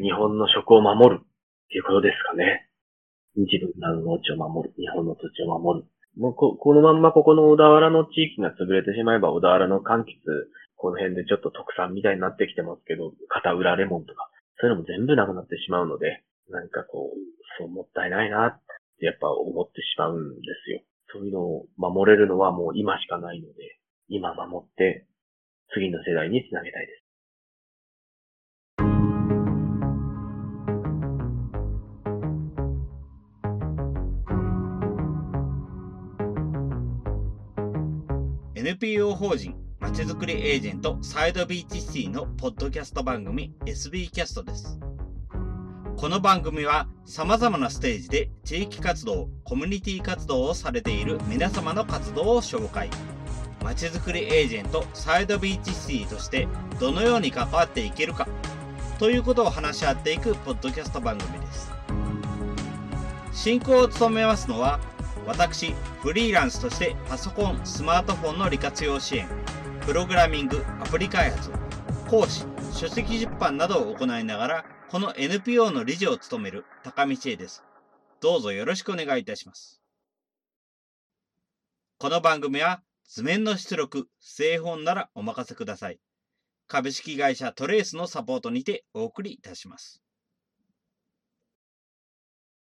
[0.00, 1.26] 日本の食を守るっ
[1.68, 2.68] ていうことですかね。
[3.36, 4.74] 自分らの農地を守る。
[4.76, 5.86] 日本の土地を守る。
[6.16, 10.16] もうここのまんまここの小田原の地域が潰れてしまえば小田原の柑橘、
[10.76, 14.30] この辺でちょっと特産みたいになってきてますけど、片浦レモンとか、
[14.60, 17.18] そういうのも全部なくなってしまうので、なんかこう、
[17.58, 18.60] そうもったいないなっ
[18.98, 20.80] てやっぱ思ってしまうんですよ。
[21.12, 23.78] そういうのを守れるのはもう今しかないので、
[24.08, 25.06] 今守って
[25.74, 27.05] 次の世代につなげたいです。
[38.66, 44.80] NPO 法人まちづくりエージェントサイドビーチシティのポッドキャスト番組 SB キャストです。
[45.96, 52.90] この番組は様々なステージで地域活動、コミュニティ活動をされている皆様の活動を紹介。
[53.62, 56.48] まちづくりエージェントサイドビーチシティとして
[56.80, 58.26] どのように関わっていけるか
[58.98, 61.70] ということを話し合っていくポッドキャスト番組です。
[63.30, 64.80] 進行を務めますのは
[65.26, 69.28] 私、フリーランスとしてパソコン、スマートフォンの利活用支援、
[69.84, 71.50] プログラミング、アプリ開発、
[72.08, 77.64] 講師、書籍出版などを行いながら、この NPO の理事を務める高道恵です。
[78.20, 79.82] どうぞよろしくお願いいたします。
[81.98, 85.98] この番組は図面の出力、製本ならお任せください。
[86.68, 90.00] 株式会社トレースのサポートにてお送りいたします。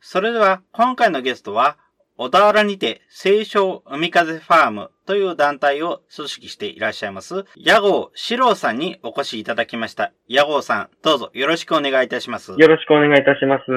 [0.01, 1.79] それでは今回のゲストは
[2.17, 10.13] 小田原にて、清少海風ファームという団体を組織していらっしゃいます、屋号四郎さんにお越しいただきました。
[10.29, 12.53] 屋号さん、どうぞよろしくお願いいたします。
[12.57, 13.73] よろしくお願いいたします。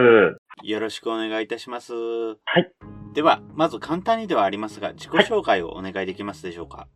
[0.61, 1.93] よろしくお願いいたします。
[1.95, 2.71] はい。
[3.15, 6.88] では、まず簡単にではありますが、自己紹介をお願いできますでしょうか？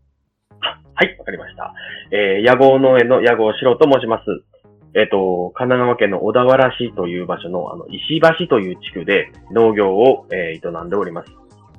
[0.94, 1.74] はい、わ、かりました。
[2.12, 4.24] えー、屋号農園の屋号四郎と申します。
[4.94, 11.32] えっ、と、神奈川県の小田原市という場所の、あの、石橋という地区で農業を、えー、営んでおります。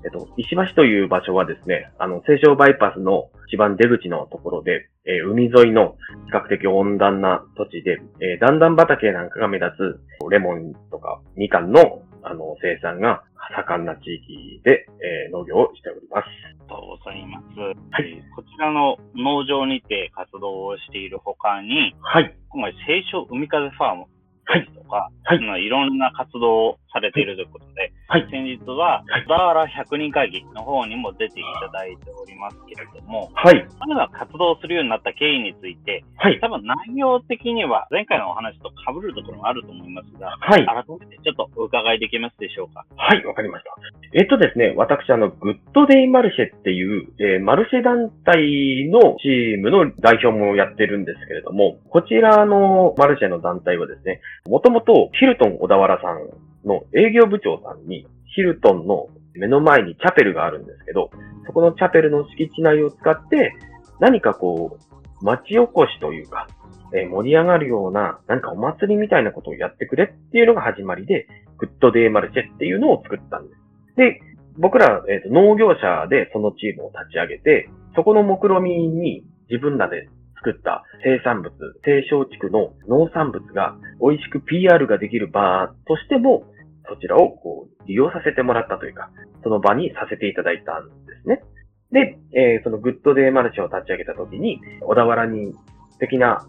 [0.04, 5.96] えっと、石橋という場所はですね、あの、清少バイパスの一番出口のところで、えー、海沿いの
[6.26, 13.22] 比較的温暖な土地で、えー、段々畑なんかが目立つ、レモンとかみかんの、あの、生産が
[13.66, 16.26] 盛んな地域で、えー、農業をしております。
[16.26, 17.58] ありがとうございます。
[17.58, 18.22] はい。
[18.34, 22.34] こちらの農場にて活動をしているほかに、はい。
[22.48, 24.06] 今回、清少海風ファーム
[24.44, 33.66] はいとか、はい、いろんな活動をされているということで、はい、先日は、小田原100人会議の方にも出ていただいておりますけれども、はい。
[33.80, 36.38] 彼が活動するようになった経緯について、はい。
[36.38, 40.66] 多分内容的には前回のお話と被るところもあると思いますが、はい。
[40.66, 42.84] 改めてちょっとお伺いできますでしょうか？
[42.96, 43.74] はい、わかりました。
[44.12, 61.10] えっとですね、私、あの、グッドデイマルシェっていう、えー、マルシェ団体のチームの代表もやってるんですけれども、こちらのマルシェの団体はですね、もともとヒルトン小田原さんの営業部長さんに、ヒルトンの目の前にチャペルがあるんですけど、
[61.46, 63.54] そこのチャペルの敷地内を使って、
[64.00, 64.78] 何かこ
[65.20, 66.48] う、町おこしというか、
[66.94, 71.26] えー、盛り上がるような、何かお祭りみたいなことをやってくれっていうのが始まりで、
[71.58, 73.96] グッドデーマルシェっていうのを作ったんです。
[73.96, 74.20] で、
[74.58, 81.52] 僕ら、えーと、農業者でそのチームを立ち上げて、そこの目論みに自分らで作った生産物、
[81.84, 86.44] 低小地区の農産物が美味しく PR ができる場としても、
[86.92, 89.10] そちらをこう利用させてもらったというか、
[89.42, 91.40] その場にさせていただいたんですね。
[91.90, 95.52] で、えー、そのグッドデーマルシェを立ち上げたときに、小田原に
[95.92, 96.46] 素敵な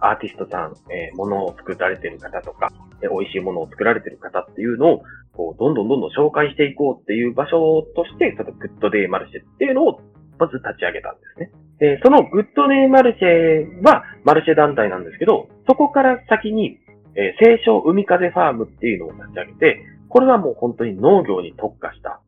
[0.00, 2.70] アーティストさん、えー、物を作られてる方とか、
[3.02, 5.02] えー、美味しいものを作られてる方っていうのを、
[5.32, 10.00] こう、どんどんどんどん紹介していこうっていう場所として、そのグッドデーマルシェっていうのを、
[10.38, 11.50] まず立ち上げたんですね。
[11.80, 16.78] えそのグッドネーマルシェはマルシェ団体なんですけど、そこから先に、
[17.16, 22.20] えー、清少海風ファームっていうのを立ち上げて、これはもう本当に農業に特化した、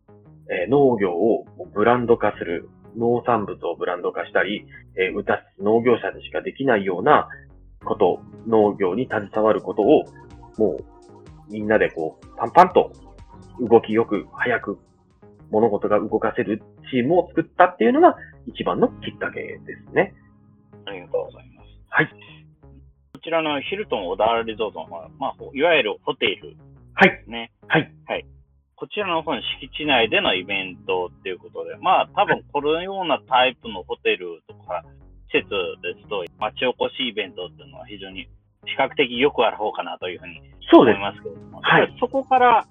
[0.50, 4.66] えー、農業をブランド化する、農産物をブランド化したり、
[4.96, 7.28] えー、歌農業者でしかできないような
[7.84, 10.04] こと、農業に携わることを、
[10.56, 12.92] もうみんなでこう、パンパンと
[13.60, 14.78] 動きよく、早く
[15.50, 18.16] 物事が動かせるチームを作ったっていうのが
[18.46, 19.58] 一番のきっかけで
[19.88, 20.14] すね。
[20.86, 21.68] ありがとうございます。
[21.88, 22.35] はい。
[23.26, 27.50] こちらのヒルトン小田原リゾートは、まあ、いわゆるホテルですね。
[27.66, 27.90] はい。
[28.06, 28.26] はい。
[28.76, 34.84] こちらの方の敷地内でのイベントっていうことで、まあ多分このようなタイプのホテルとか
[35.34, 35.50] 施設
[35.82, 38.30] ですと、町おこしイベントっていうのは非常に
[38.62, 40.40] 比較的よくある方かなというふうに
[40.72, 42.64] 思いますけれども、はい、そこから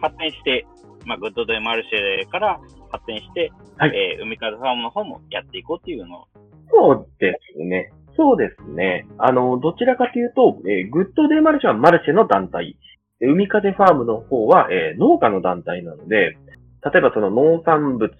[0.00, 0.64] 発展して、
[1.06, 2.60] まあ、グッドデイマルシェから
[2.92, 6.26] 発展して、はい、えー、海風ファームの方もやっていこうっていうのを。
[6.70, 7.90] そうですね。
[8.18, 9.06] そうですね。
[9.16, 12.76] あの、どちらかというと、えーグッドデイマルシェはマルシェの団体。
[13.20, 16.36] 海風ファームの方は、えー農家の団体なので、
[16.84, 18.10] 例えばその農産物、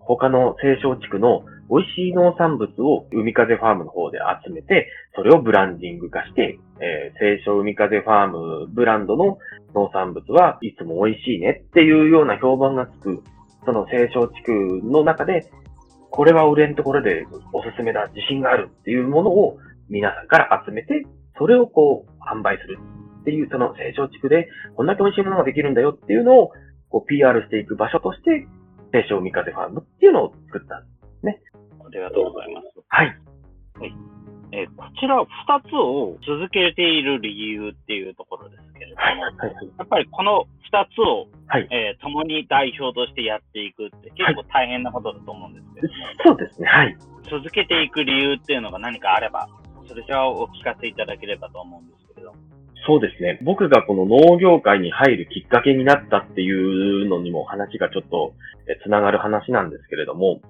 [0.00, 9.38] 他の清少地区の美味しい農産物を海風ファームの方で集めて、それをブランディング化して、えー、清少海風ファームブランドの
[9.74, 13.22] 農産物はいつも美味しいねっていうような評判がつく、
[13.64, 14.52] その清少地区
[14.84, 15.50] の中で、
[16.12, 21.06] これは売れんところでおすすめだ、自信があるっていうものを皆さんから集めて、
[21.38, 22.78] それをこう販売する
[23.22, 26.52] っていう、その清少地区でこんだけ美味しいものができるんだよっていうのを
[26.90, 28.46] こう PR していく場所として、
[28.92, 30.84] 清少海風ファームっていうのを作った。
[31.92, 32.66] ありがとうございます。
[32.88, 33.16] はい。
[34.52, 35.26] えーこちら2
[35.64, 39.16] つを続けている理由っていうところですけれども、はい。
[39.16, 39.72] はい。
[39.78, 46.68] やっぱりこの2つを、はいえー共に代表としてやっていくって結構大変なことだと思うんですけども、そうですね。
[46.68, 46.96] はい。
[47.30, 49.48] 続けていく理由っていうのが何かあれば、
[49.86, 52.38] それじゃあお聞かせいただければと思うんですけれども。
[52.86, 53.38] そうですね。
[53.42, 58.34] 僕がこの農業界に入るきっかけになったっていうのにも話がちょっと
[58.66, 60.40] えつながる話なんですけれども、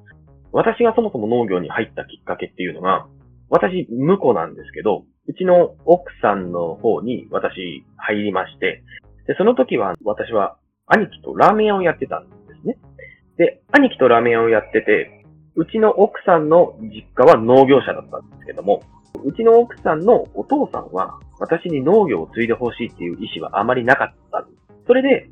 [0.52, 3.06] 私がそもそも農業に入ったきっかけっていうのが、
[3.48, 8.82] 私、婿なんですけど、うちの奥さんの方に私入りまして、
[9.26, 12.78] で、その時は私は兄貴とラーメン屋をやってたんですね。
[13.36, 15.24] で、兄貴とラーメン屋をやってて、
[15.54, 18.82] うちの奥さんの実家は農業者だったんですけども、
[19.24, 24.62] うちの奥さんのお父さんは、私に農業を継いでほしいっていう意思はあまりなかったんです。
[24.86, 25.28] それで、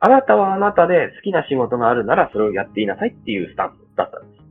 [0.00, 4.44] あなたはあなたで好きな仕事があるならそれをやっていなさいっていうスタンスだったんです。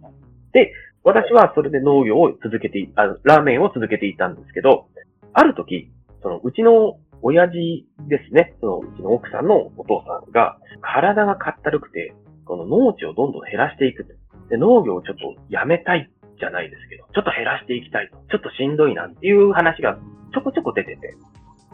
[0.53, 0.73] で、
[1.03, 4.87] 私はそれで農業を続けて、あラーメンを続けていたんですけど、
[5.33, 5.91] ある時、
[6.21, 12.13] そのうちの親父ですね、そのうちの奥さんのお父さんが、体がかったるくて、
[12.45, 14.13] この農地をどんどん減らしていくと。
[14.49, 18.17] で、農業をちょっとやめたいじゃないですけど、ちょっと減らしていきたいと。
[18.29, 19.97] ちょっとしんどいなっていう話が
[20.33, 21.15] ちょこちょこ出てて。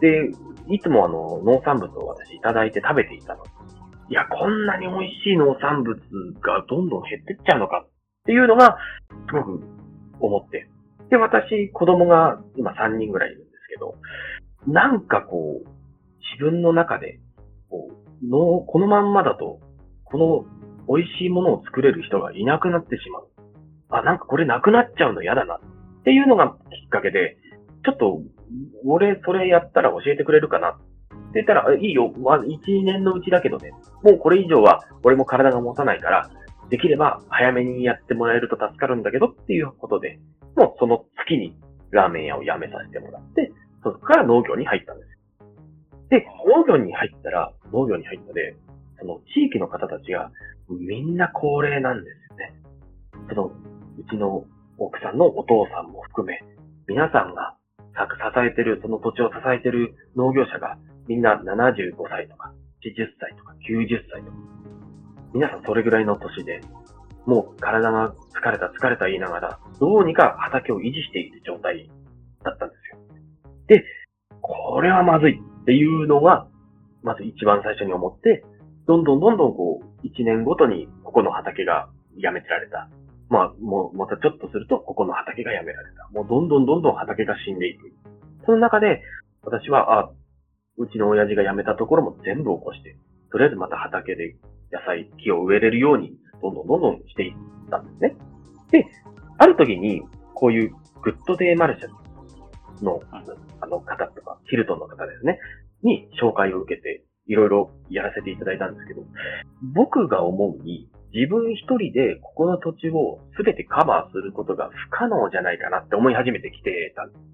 [0.02, 0.30] で、
[0.70, 3.44] いつもあの、農産物を私いただいて食べていたの。
[4.10, 5.98] いや、こんなに美味しい農産物
[6.42, 7.90] がどんどん減ってっちゃうのかっ
[8.26, 8.78] ていうのが、
[9.28, 9.64] すごく
[10.20, 10.70] 思って。
[11.10, 13.96] で、私、子供が今3人ぐらいいるんですけど、
[14.68, 15.70] なんかこう、
[16.34, 17.20] 自分の中で、
[17.70, 17.90] こ
[18.24, 19.60] う、の、このまんまだと、
[20.04, 20.46] この
[20.96, 23.28] 美味しいものを作れる人がいなくなってしまう。
[23.90, 25.56] あ、なんかこれなくなっちゃうの嫌だな。
[25.56, 27.38] っていうのがきっかけで、
[27.86, 28.22] ちょっと、
[28.86, 30.70] 俺それやったら教えてくれるかな。
[30.70, 33.72] って言ったら、いいよ、まあ、1年のうちだけどね、
[34.04, 36.30] もうこれ以上は俺も体が持たないから、
[36.70, 40.20] できれば早めにやってもらえると助かるんだけどっていうことで、
[40.56, 41.56] もうその月に
[41.92, 43.52] ラーメン屋を辞めさせてもらって、
[43.84, 45.18] そこから農業に入ったんですよ。
[46.10, 48.56] で、農業に入ったら、農業に入ったで、
[49.00, 50.32] その地域の方たちが
[50.70, 52.54] みんな高齢なんですよね。
[53.30, 53.52] その、う
[54.10, 54.46] ちの
[54.78, 56.40] 奥さんのお父さんも含め、
[56.88, 57.56] 皆さんが
[57.94, 60.78] さ支えてる、その土地を支えてる農業者が
[61.08, 62.54] みんな75歳とか、
[62.84, 64.38] 80歳とか90歳とか、
[65.34, 66.62] 皆さんそれぐらいの年で、
[67.26, 71.90] もう体が疲れた疲れた言いながら、どうにか畑を維持している状態
[72.44, 72.79] だったんで。
[73.70, 73.86] で、
[74.42, 76.48] これはまずいっていうのが、
[77.04, 78.44] まず一番最初に思って、
[78.88, 81.88] どんどんどんどんこう、一年ごとにここの畑が
[82.18, 82.90] やめてられた。
[83.30, 86.10] まあ、もう、またちょっとすると、ここの畑がやめられた。
[86.12, 87.94] もうどんどんどんどん畑が死んでいく。
[88.46, 89.04] その中で、
[89.44, 90.10] 私は、あ、
[90.78, 92.98] うちの親父が辞めたところも全部起こして、
[93.32, 94.36] とりあえずまた畑で
[94.72, 97.34] 野菜、木を植えれるように、どんどんどんどんしていっ
[97.70, 98.16] たんですね。
[98.72, 98.88] で、
[99.38, 100.02] ある時に、
[100.34, 100.72] こういう
[101.04, 101.99] グッドデイマルシェ
[102.84, 105.40] の、あの方とか、ヒルトンの方ですね、
[105.84, 109.02] に紹介を受けて、いろいろやらせていただいたんですけど、
[109.76, 117.30] 僕が思うに、自分一人でここの土地を全てカバーすることが不可能じゃないかなって思い始めてきてたんです。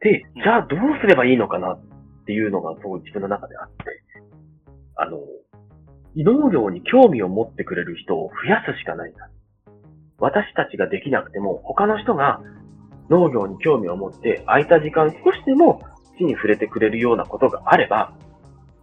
[0.00, 1.80] で、じゃあどうすればいいのかなっ
[2.24, 3.74] ていうのがそう自分の中であって、
[4.96, 5.18] あの、
[6.16, 9.28] 農業に興味を持ってくれる人を増やすしかないな。
[10.18, 12.40] 私たちができなくても他の人が
[13.10, 15.82] 農業に興味を持って空いた時間少しでも
[16.18, 18.12] 地に触れてくれるようなことがあれば、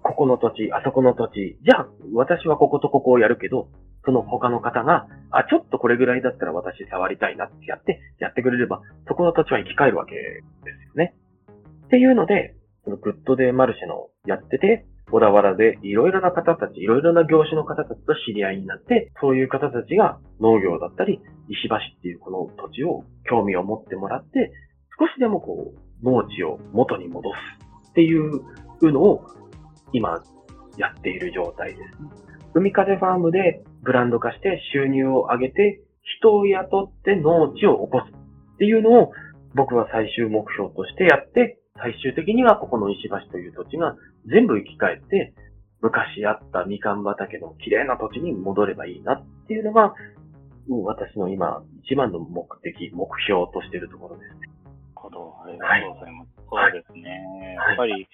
[0.01, 3.67] ここの土地、あそこの土地、じゃあ私はこことここをやるけど、
[4.05, 11.15] その他の方が、あ、ちょっとこれぐらいだったら私触りたいなってやって、やってくれれば、そこの土地は生き返るわけですよね。
[11.85, 24.51] っていうので、そのグッドデーマルシェのやってて、小田原でいろいろな方たち、いろいろな業種の方たちと知り合いになって、そういう方たちが農業だったり、石橋っていうこの土地を興味を持ってもらって、
[24.99, 27.29] 少しでもこう、農地を元に戻
[27.83, 28.41] すっていう
[28.81, 29.25] のを
[29.93, 30.21] 今
[30.77, 31.81] やっている状態です。
[32.53, 35.81] 海風ファームでブランド化して収入を上げて、
[36.19, 38.11] 人を雇って農地を起こす
[38.55, 39.11] っていうのを
[39.53, 45.33] 僕は最終目標としてやって、最終的にはここの石橋という土地が全部生き返って、
[45.81, 49.93] 昔あったみかん畑の綺麗な土地に戻ればいいなっていうのが、
[50.67, 54.39] もう私の今、一番の目的、目標としているところですね。
[54.39, 54.51] なる
[54.95, 55.35] ほど。
[55.43, 56.29] ありがとうございます。
[56.49, 57.55] はい、そうですね。
[57.67, 58.07] やっぱり、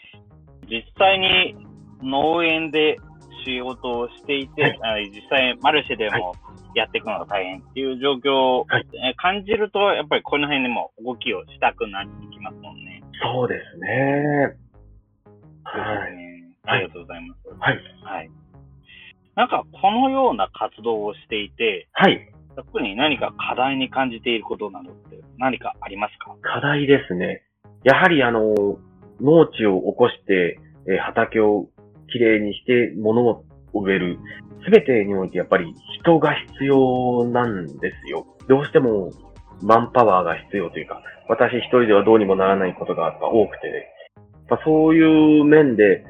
[0.68, 1.56] 実際に
[2.01, 2.98] 農園で
[3.46, 6.36] 仕事をしていて、はい、実際マルシェでも
[6.75, 8.86] やっていくのが大変っていう状況を、はい、
[9.18, 12.61] 感じると、やっぱりこの辺でも動きをしたくなってきます。
[13.22, 14.56] そうですね。
[15.63, 16.54] はい。
[16.63, 17.40] ありがとうございます。
[17.60, 17.80] はい。
[18.04, 18.30] はい。
[19.36, 22.32] なんか、このような活動をしていて、はい。
[22.56, 26.36] 特に何か課題に感じていることなどって何かありますか？
[26.42, 27.44] 課題ですね。
[27.84, 28.78] やはりあの、
[29.22, 31.70] 農地を起こして、え畑を
[32.12, 34.20] きれいにして物を植える。
[34.66, 38.28] すべてにおいてやっぱり人が必要なんですよ。
[38.48, 39.12] どうしても
[39.63, 43.88] マンパワーが必要というか、私一人ではどうにもならないことが多くて、ね、
[44.50, 46.03] まそういう面で、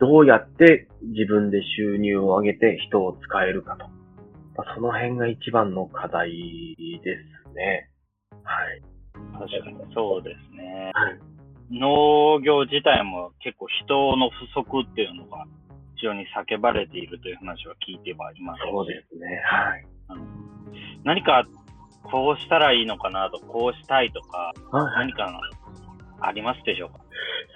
[0.00, 3.86] どうやって自分で収入を上げて人を使えるかと。
[4.56, 6.30] まその辺が一番の課題
[7.02, 7.16] で
[7.48, 7.90] すね。
[8.42, 8.82] はい。
[9.38, 10.90] 確かにそうですね。
[10.94, 11.18] はい。
[11.70, 15.46] 農業自体も結構人の不足っていうのが
[15.96, 19.40] 非常に叫ばれているという話は聞いてはいますそうですね。
[19.44, 19.86] はい。
[21.04, 21.44] 何か
[22.10, 25.40] こうしたらいいのかなと、こうしたいとか、はい、何か
[26.20, 27.00] ありますでしょうか？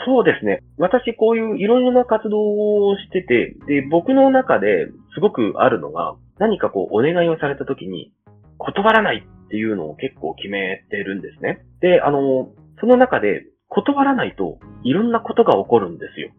[0.06, 0.62] そうですね。
[0.78, 2.38] 私、こういういろいろな活動
[2.86, 8.12] をしてて、で、僕の中ですごくあるのが、何かこう、お願いをされた時に、
[8.58, 11.64] 断らないっていうのを結構決めてるんですね。
[11.80, 12.50] で、あの、
[12.80, 16.30] その中で、断らないといろんなことが起こるんですよ。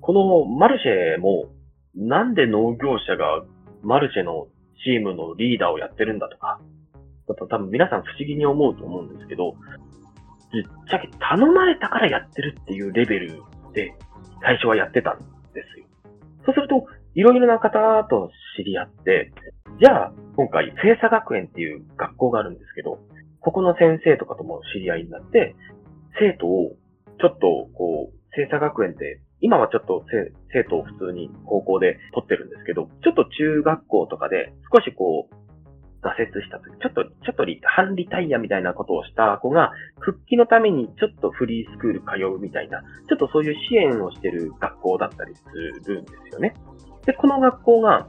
[0.00, 1.46] このマルシェも、
[1.96, 3.42] なんで農業者が
[3.82, 4.46] マルシェの
[4.84, 6.60] チームのリーダーをやってるんだとか、
[7.34, 9.52] だと多分皆さん不思議に思うと思うんですけど、
[10.52, 13.94] ぶっちゃけ頼まれたからやってるっていうレベルで
[14.42, 15.18] 最初はやってたん
[15.54, 15.86] ですよ。
[16.44, 19.32] そうすると、いろいろな方と知り合って、
[19.80, 22.98] じゃあ、今回、聖佐学園っていう学校があるんですけど、
[23.40, 25.54] ここの先生とかとも知り合いになって、
[26.18, 26.76] 生徒を、
[27.20, 30.04] ちょっと、こう、聖佐学園って、今はちょっと
[30.52, 35.34] 生徒を普通に高校で取ってるんですけど、ちょっと中学校とかで少しこう、
[36.02, 45.42] 挫折した時、ちょっと、ちょっとリ、半リタイヤみたいなことをした子が、復帰のためにちょっとフリースクール通うみたいな、ちょっとそういう支援をしてる学校だったりす
[45.90, 46.54] るんですよね。
[47.06, 48.08] で、この学校が、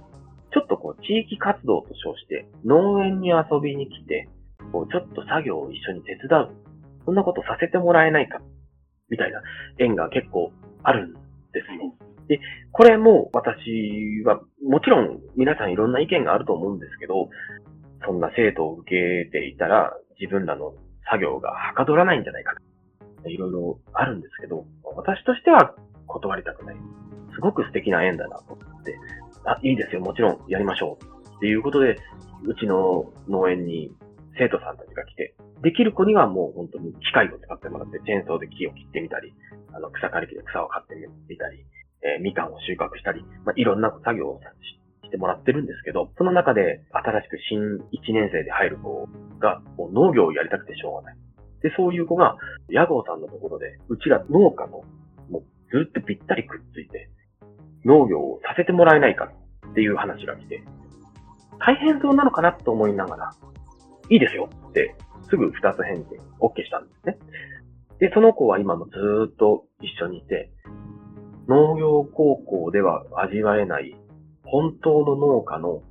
[0.54, 4.28] ちょっとこう、地域活動と称して、農園に遊びに来て、
[4.72, 6.50] こう、ちょっと作業を一緒に手伝う。
[7.06, 8.42] そんなことさせてもらえないか。
[9.10, 9.42] みたいな
[9.78, 10.52] 縁が結構
[10.84, 11.20] あるんで
[11.62, 11.94] すよ。
[12.28, 12.40] で、
[12.72, 17.30] これも私は、もちろん皆さんいろんな意見があると思うんですけど、
[18.06, 18.90] そんな生徒を受
[19.26, 20.74] けていたら、自分らの
[21.10, 22.54] 作業がはかどらないんじゃないか
[23.26, 24.66] いろいろあるんですけど、
[24.96, 25.76] 私としては
[26.08, 26.76] 断りたくない。
[27.34, 28.98] すごく素敵な縁だなと思って、
[29.46, 31.38] あ、いいですよ、もちろんやりましょう。
[31.38, 31.98] っていうことで、
[32.44, 33.92] うちの農園に
[34.38, 39.34] 生徒さんたちが来て、できる子にはもう本当に機械を使ってもらって、チェーンソーで木を切ってみたり、
[39.74, 40.96] あの草刈り機で草を刈って
[41.30, 41.66] みたり、
[42.04, 44.42] えー、みかんを収穫したり、まあ、いろんな作業を
[45.12, 47.60] してもらってるんですけど、その中で新しく新
[47.92, 51.18] 1年生で入る子がもう農業をやりたくてしょうがない。
[51.62, 52.38] で、そういう子が、
[52.70, 54.84] 屋号さんのところで、うちら農家の、
[55.30, 57.10] もうずっとぴったりくっついて、
[57.86, 59.30] 農業をさせてもらえないか
[59.70, 60.64] っていう話が来て、
[61.60, 63.32] 大変そうなのかなと思いながら、
[64.10, 64.96] いいですよって、
[65.30, 67.18] すぐ二つ返事 OK したんですね。
[68.00, 68.92] で、その子は今もず
[69.32, 70.50] っと一緒にいて、
[71.48, 73.96] 農業高校では味わえない
[74.52, 75.82] 本当の農家の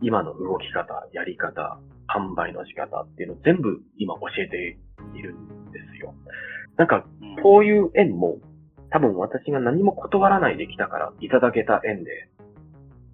[0.00, 4.78] 今の動き方、やり方、販売の仕方っていうのを全部今教えて
[5.18, 6.14] いるんですよ。
[6.78, 7.04] なんか、
[7.42, 8.38] こういう縁も
[8.90, 12.30] 多分私が何も断らないで来たからいただけた縁で、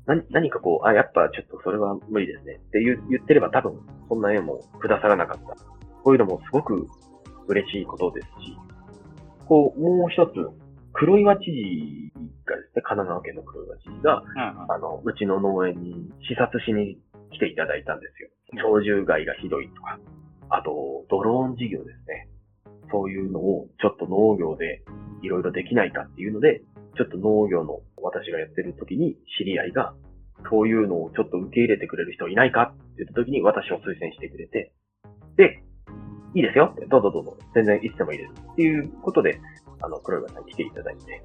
[0.07, 5.57] 何何かこう、あ、やっぱちょっとそれは無理ですねって言言ってれば多分そんな縁もくださらなかった。
[6.05, 6.87] こういうのもすごく
[7.49, 8.57] 嬉しいことですし、
[9.47, 10.33] こう、もう一つ、
[10.93, 12.10] 黒岩知事
[12.91, 16.99] 神奈川県の黒岩知事が、うんうん、あの、うちの農園に視察しに
[17.31, 18.29] 来ていただいたんですよ。
[18.59, 19.99] 鳥獣害がひどいとか、
[20.51, 22.27] あと、ドローン事業ですね。
[22.91, 24.83] そういうのをちょっと農業で
[25.23, 26.63] いろいろできないかっていうので、
[26.97, 29.95] ちょっと農業の私がやってる時に知り合いが、
[30.51, 34.73] そういうのをちょっと受け入れてくれる人いないかって言った時に私を推薦してくれて、
[35.37, 35.63] で、
[36.35, 37.37] いいですよどうぞどうぞ。
[37.55, 38.33] 全然いつでもいいです。
[38.53, 39.41] っていうことで、
[39.81, 41.23] あの、黒岩さんに来ていただいて、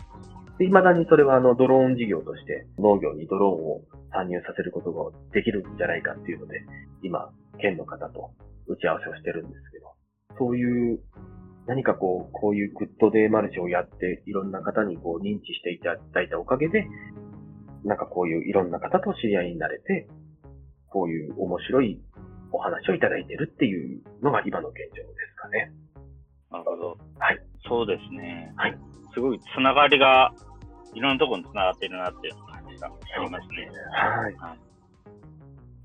[0.58, 3.82] で、未だにそれはあの、ドローン事業として農業にドローンを
[4.12, 6.64] 参入させることができるんじゃないかっていうので、
[7.04, 8.32] 今、県の方と
[8.68, 9.94] 打ち合わせをしてるんですけど、
[10.38, 11.00] そういう、
[11.68, 16.88] 何かこう、こういうグッドデイマルシェをやって、いろんな方にこう認知していただいたおかげで、
[17.84, 20.08] なんかこういういろんな方と知り合いになれて、
[20.88, 22.02] こういう面白い
[22.52, 25.72] お話をいただいてるっていうのが今の現状ですかね。
[26.52, 26.98] なるほど。
[27.20, 27.55] はい。
[27.68, 28.54] そうですね。
[28.56, 28.78] はい。
[29.14, 30.34] すごいつながりが、
[30.94, 33.70] いろんなところにつながってるなっていう感じがありますね。
[33.92, 34.36] はい。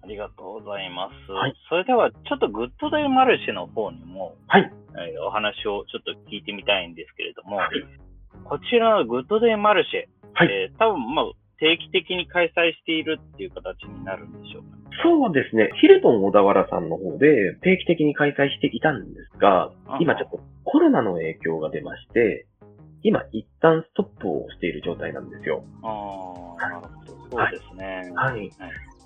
[0.03, 1.33] ありがとうございます。
[1.33, 7.71] はいそれでは、ちょっとグッドデイマルシェの方にも、はいえーお話をちょっと聞いてみたいんですけれども、はい
[8.45, 11.25] こちらのグッドデイマルシェ、はいえー多分まあ
[11.59, 14.79] 定期的に開催しているっていう形になるんでしょうか？
[15.03, 15.71] そうですね。
[15.81, 19.71] ヒルトン小田原さんの方で定期的に開催していたんですが、
[20.01, 22.47] 今ちょっとコロナの影響が出まして、
[23.03, 25.65] 今一旦ストップをしている状態なんですよ。
[25.83, 27.11] ああ、なるほど。
[27.31, 28.13] そうですね。
[28.15, 28.51] はい。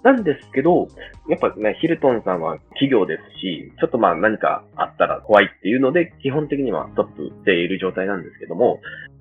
[0.02, 0.88] なんですけど、
[1.28, 8.80] やっぱね、ヒルトンさんは企業ですし、ちょっとまあ何かあったら怖いっていうので、基本的にはストップしている状態なんですけども、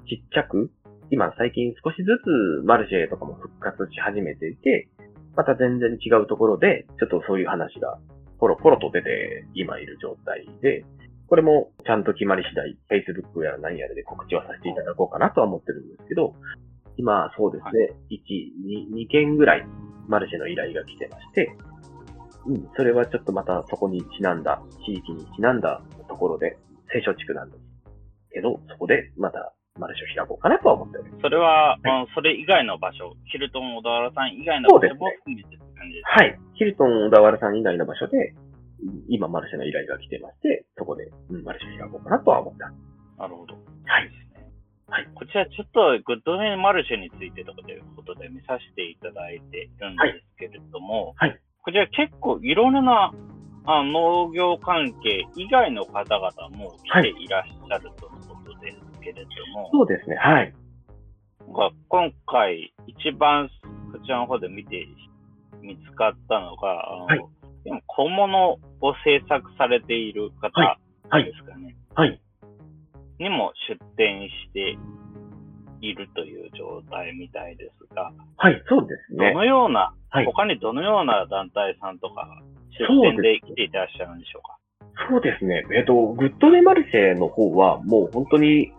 [0.09, 0.71] ちっちゃく、
[1.09, 4.89] 今最近少しずつマルシェとかも復活し始めていて、
[5.35, 7.97] また全然違うところで、ちょっとそういう話が
[8.39, 10.83] ポロポロと出て今いる状態で、
[11.27, 16.35] これもちゃんと決まり次第、Facebook や何やらで告知はさせていただこうかなとは思ってるんですけど、
[16.97, 19.65] 今そうですね、1、2、2件ぐらい
[20.07, 21.55] マルシェの依頼が来てまして、
[22.45, 26.57] うん、それはちょっとまたそこにちなんだ、地域にちなんだところで、
[26.93, 27.63] 青少地区なんです
[28.31, 31.21] けど、そこでまたマルシェを開こうかなとは思っております。
[31.21, 36.09] それは、まあそれ以外の場所、ヒルトン小田原さん以外の場所も含めてって感じですか？
[36.11, 36.39] はい。
[36.53, 38.35] ヒルトン小田原さん以外の場所で、
[39.09, 42.75] 今マルシェの依頼が来てまして、そこで、うん、マルシェを開こうかなとは思ってます。
[43.19, 43.53] なるほど。
[43.53, 43.59] は
[43.99, 44.09] い。
[44.87, 45.09] はい。
[45.15, 53.13] こちらちょっとグッドデイマルシェについてとかということで見させていただいているんですけれども、はいこちら結構いろんな
[53.65, 60.17] あ農業関係以外の方々も来ていらっしゃるとのことですけれども、そうですね。
[60.17, 60.53] はい。
[61.53, 63.49] が今回一番
[63.93, 64.85] こちらの方で見て
[65.61, 67.25] 見つかったのが、あのはい
[67.65, 70.77] 今小物を制作されている方は
[71.09, 71.75] はいですかね。
[71.95, 72.19] はい。
[73.19, 74.77] にも出店して
[75.79, 79.39] いるという状態みたいですが、はい、そうですねど。
[79.39, 80.25] のような、はい。
[80.25, 82.27] 他にどのような団体さんとか
[82.77, 84.57] 出そう店で来ていらっしゃるんでしょうか？
[85.09, 85.65] そうですね。
[85.75, 88.71] えっ、と、グッドデマルシェの方は、もう本当に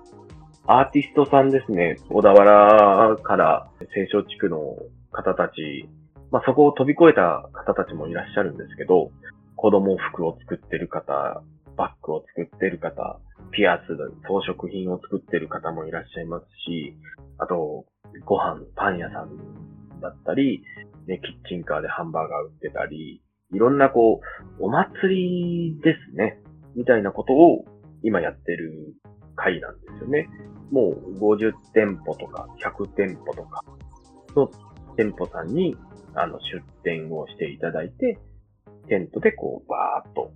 [0.66, 1.96] アーティストさんですね。
[2.08, 4.76] 小田原から青少地区の
[5.12, 5.88] 方たち、
[6.30, 9.10] まあそこを飛び越えた方たちもいらっしゃるんですけど、
[9.56, 11.42] 子供服を作ってる方、
[11.76, 13.20] バッグを作ってる方、
[13.52, 13.82] ピアス、
[14.26, 16.96] 装飾品を作ってる方もいらっしゃいますし、
[17.38, 17.84] あと、
[18.24, 20.62] ご飯、パン屋さんだったり、
[21.06, 24.20] ね、キッチンカーでハンバーガー売ってたり、いろんなこ
[24.60, 26.40] う、お祭りですね。
[26.74, 27.64] みたいなことを
[28.02, 28.94] 今やってる
[29.36, 30.28] 会なんですよね。
[30.70, 33.62] もう50店舗とか100店舗とか
[34.34, 34.50] の
[34.96, 35.76] 店舗さんに
[36.14, 38.18] あの出店をしていただいて、
[38.88, 40.32] テントでこうバーっと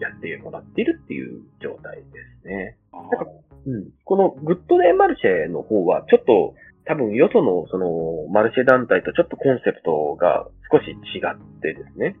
[0.00, 2.02] やってもらっているっていう状態で
[2.42, 2.76] すね。
[2.92, 3.26] なんか
[3.66, 3.90] うん。
[4.04, 6.54] このグッドデイマルシェの方はちょっと
[6.86, 12.16] 多分よそのそのマルシェ団体とちょっとコンセプトが少し違ってですね。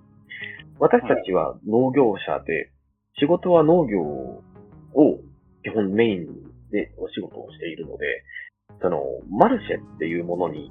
[0.78, 2.70] 私たちは農業者で、
[3.18, 4.42] 仕事は農業を
[5.64, 6.26] 基本メイン
[6.70, 8.22] でお仕事をしているので、
[8.82, 10.70] そのマルシェっていうものに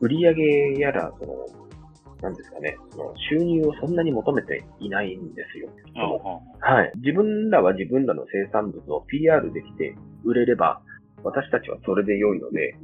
[0.00, 1.46] 売り上げやら、その、
[2.22, 5.68] なんですかね、その収入をそんなに求めていないんですよ。
[6.60, 6.92] はい。
[6.96, 10.82] 自分らは自分らの生産物を PR できて売れれば、
[11.24, 12.76] 私たちはそれで良いので、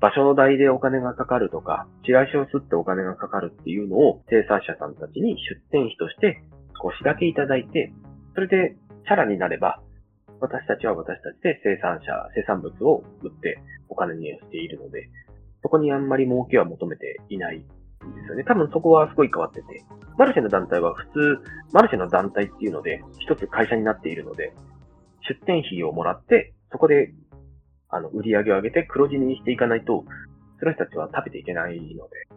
[0.00, 6.42] 場所の代でお金がかかるとか、チラシを吸ってお金がかかるっていうのを生産者さんたちに出店費として
[6.82, 7.92] 少しだけいただいて、
[8.34, 8.76] それで
[9.06, 9.80] チャラになれば、
[10.40, 15.08] 私たちは私たちで生産者、生産物を売ってお金にしているので、
[15.62, 17.64] そこにあんまり儲けは求めていないん
[18.14, 18.44] ですよね。
[18.44, 19.84] 多分そこはすごい変わってて、
[20.18, 21.38] マルシェの団体は普通、
[21.72, 24.54] マルシェの団体っていうので、一つ会社になっているので、
[25.28, 27.12] 出店費をもらって、そこで、
[27.88, 30.04] あの、売り上げを上げて黒字にしていかないと、
[30.58, 32.28] その人たちは食べていけないので、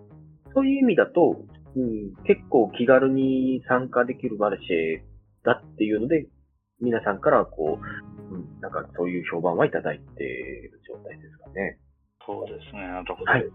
[0.53, 5.01] そういう意味だと、うん、結構気軽に参加できるマルシェ
[5.43, 6.27] だっていうので、
[6.81, 11.79] 皆さんからこう、うん、なんかそういう評判はいただいている状態ですかね。
[12.25, 12.87] そうですね。
[12.87, 13.31] なるほど。
[13.31, 13.45] はい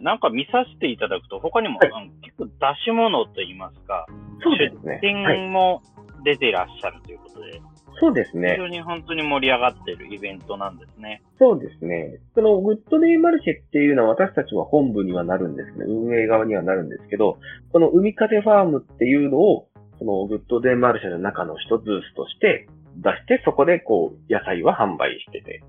[0.00, 2.52] なんか見させていただくと、他にも、はいあの結構出
[2.84, 4.06] し物といいますか、
[4.42, 4.98] そうですね。
[5.02, 5.38] 出はい。
[5.38, 5.82] 店も
[6.24, 7.60] 出ていらっしゃるということで、非
[8.00, 8.56] そうですね。
[8.58, 11.22] 常に本当に盛り上がっているイベントなんですね。
[11.38, 12.18] そうですね。
[12.34, 15.86] そのグッドデイマルシェっていうのは私たちは本部にはなるんですね。
[15.88, 17.38] 運営側にはなるんですけど、
[17.72, 19.68] この海風ファームっていうのを
[19.98, 25.62] そのグッドデイマルシェの中の一ブースとして出して、そこでこう、野菜は販売してて、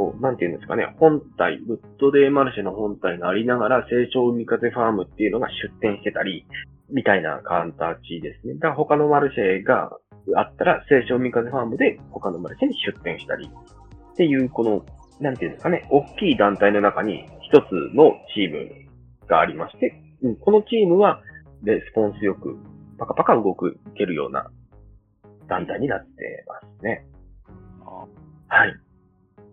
[0.00, 6.46] こう、なんていうんですかね、本体、グッドデイマルシェの本体がありながら、清少海風ファームっていうのが出店してたり、
[6.88, 8.54] みたいな形ですね。
[8.54, 9.90] だから他のマルシェが
[10.36, 14.86] あったら、清少海風ファームで他のマルシェに出店したり、っていう、この、
[15.20, 18.70] なんていうんですかね、大きい団体の中に一つのチーム
[19.28, 20.02] がありまして、
[20.40, 21.20] このチームは
[21.62, 22.56] レスポンスよく
[22.96, 24.50] パカパカ動く、いけるような
[25.46, 27.04] 団体になってますね。
[28.48, 28.89] はい。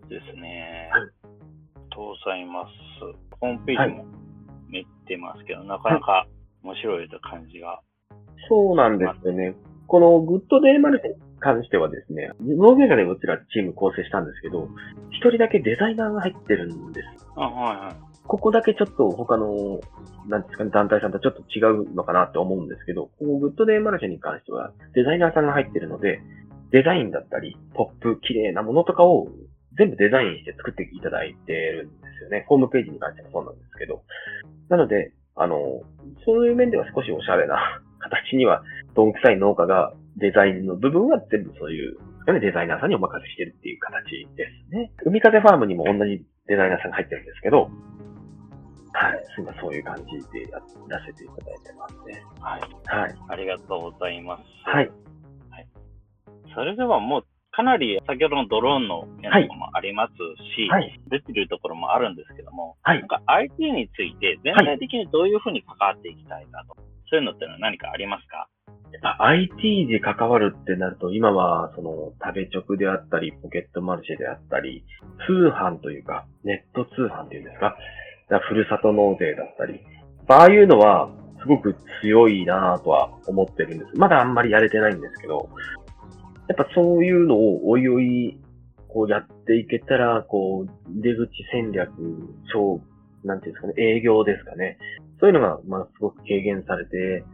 [0.08, 0.90] ですね。
[0.92, 1.02] はい、
[1.90, 2.70] 搭載ます。
[3.40, 4.04] ホームページも
[4.68, 6.26] 見てますけど、はい、なかなか
[6.62, 7.80] 面白い感じが。
[8.48, 9.54] そうなんですよね。
[9.86, 14.68] このグッドデイマルシェに関してはですね、農業者でうちらチーム構成したんですけど、
[15.10, 17.26] 一人だけデザイナーが入ってるんです。
[17.36, 17.96] あ、はいはい。
[18.26, 19.80] ここだけちょっと他の、
[20.26, 26.20] なんですかね、団体さんとちょっと違うのかなって思うんですけど、このグッドデイマルシェに関してはデザイナーさんが入ってるので、
[26.70, 29.28] デザインだったり、ポップ、綺麗なものとかを
[29.78, 32.44] 全部デザインして作っていただいてるんですよね。
[32.48, 34.02] ホームページに関してはそうなんですけど。
[34.68, 35.82] なので、あの、
[36.26, 38.62] そういう面では少しおしゃれな 形には、
[38.94, 44.90] どんくさい農家がデザインの部分は全部そういう、ね、デザイナーさんにお任せしてるっていう形ですね。
[45.04, 47.70] 海風ファームにも同じデザイナーさんが入ってるんですけど、
[48.92, 49.24] はい。
[49.38, 52.22] 今そういう感じでやらせていただいてますね。
[52.40, 52.60] はい。
[52.86, 53.14] はい。
[53.28, 54.42] ありがとうございます。
[54.64, 54.90] はい。
[55.50, 55.68] はい、
[56.54, 57.24] それではもう、
[57.58, 60.14] かなり先ほどのドローンのやつもあります
[60.54, 66.76] し、はい、出てるところもあるんですけども、はい、なんか IT について全体的にどういうふうに関わっていきたいかと、
[67.10, 68.46] そういうのってのは何かありますか
[69.18, 74.84] ？IT で関わるってなると、今は、その、食べ直であったり、ポケットマルシェであったり、
[75.26, 77.76] 通販というか、ネット通販っていうんですか、
[78.48, 79.80] ふるさと納税だったり、
[80.28, 81.10] ああいうのは、
[81.42, 83.90] すごく強いなぁとは思ってるんです。
[83.96, 85.48] まだあんまりやれてないんですけど、
[86.48, 88.40] やっぱそういうのをおいおい、
[88.88, 91.90] こうやっていけたら、こう、出口戦略、
[92.52, 92.80] 超、
[93.22, 94.78] なんていうんですかね、営業ですかね。
[95.20, 97.24] そういうのが、まあ、すごく軽減されて、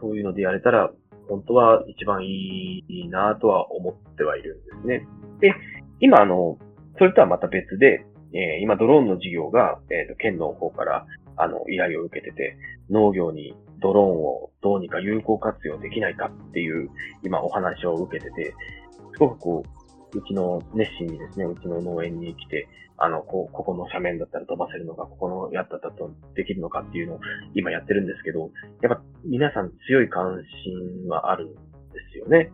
[0.00, 0.90] そういうのでやれたら、
[1.28, 5.06] 本当は一番いいなとは思ってはいるんですね。
[5.40, 5.54] で、
[6.00, 6.58] 今あの、
[6.98, 12.56] それとはまた別で、えー、今ドローンの事業が、えーと、県の方から、あの、依頼を受けてて、
[12.90, 16.90] 農業にドローンをどうにか有効活用できないかっていう、
[17.22, 18.54] 今お話を受けてて、
[19.12, 19.64] すごくこ
[20.14, 27.20] う、うちの熱心にですね、うちの農園に来て、あの、こう、ここの斜面だったら飛ばせるのか、ここのやっただとできるのかっていうのを
[27.54, 31.60] 今やってるんですけど、やっぱ皆さん強い関心はあるんで
[32.12, 32.50] すよね。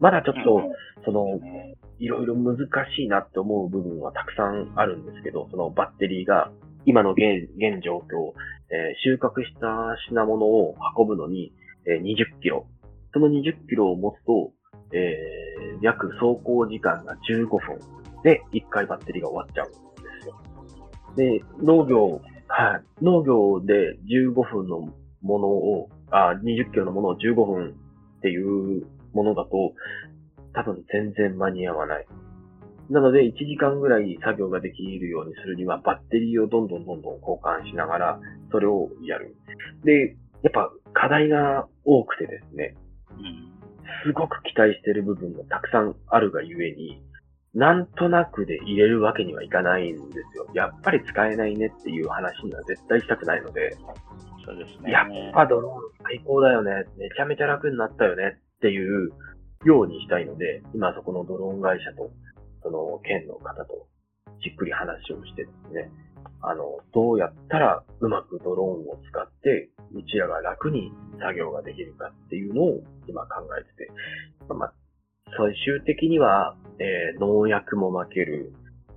[0.00, 0.62] まだちょっと、
[1.04, 1.40] その、
[1.98, 2.56] いろいろ難
[2.96, 6.50] しいなって思う部分はたくさんあるんですけど、そのバッテリーが
[6.84, 8.32] 今の現現状況、
[8.70, 11.52] え、収穫した品物を運ぶのに、
[11.86, 12.66] え、20キロ。
[13.12, 14.52] その20キロを持つと、
[14.92, 17.78] えー、約走行時間が15分
[18.22, 19.76] で1回バッテリーが終わっちゃうんで
[20.22, 20.40] すよ。
[21.16, 24.88] で、農業、はい、農業で15分の
[25.22, 27.70] ものを、あ、20キロのものを15分
[28.18, 29.72] っていうものだと、
[30.54, 32.06] 多分全然間に合わない。
[32.90, 38.20] なので、1時間ぐらい作業ができるようにするには、バッテリーをどんどんどんどん交換しながら、
[38.50, 39.36] それをやる。
[39.84, 42.74] で、やっぱ課題が多くてですね、
[44.04, 47.02] すごく期待してる部分がたくさんあるがゆえに、
[47.54, 50.46] なんとなくで入れるわけにはいかないんですよ。
[50.54, 53.76] やっぱり使えないねっていう話には絶対したくないので、
[54.46, 54.92] そうですね。
[54.92, 56.84] やっぱドローン最高だよね。
[56.96, 59.10] めちゃめちゃ楽になったよねっていう
[59.64, 62.10] ようにしたいので、今そこのドローン会社と、
[62.68, 63.88] その県の方と
[64.44, 65.90] じっくり話をしてですね、
[66.42, 73.90] あの、どうやったらうまくドローンを使って、うちらが楽に作業ができるかっていうのを今考えてて、
[74.52, 74.72] まあ、
[75.36, 78.52] 最終的には、えー、農薬も負ける、